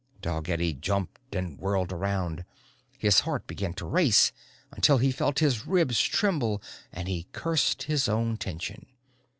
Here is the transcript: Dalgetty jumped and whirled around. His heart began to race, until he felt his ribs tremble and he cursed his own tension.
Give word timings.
Dalgetty 0.19 0.73
jumped 0.73 1.35
and 1.35 1.59
whirled 1.59 1.93
around. 1.93 2.43
His 2.97 3.19
heart 3.19 3.45
began 3.45 3.75
to 3.75 3.85
race, 3.85 4.31
until 4.71 4.97
he 4.97 5.11
felt 5.11 5.37
his 5.37 5.67
ribs 5.67 6.01
tremble 6.01 6.59
and 6.91 7.07
he 7.07 7.27
cursed 7.33 7.83
his 7.83 8.09
own 8.09 8.37
tension. 8.37 8.87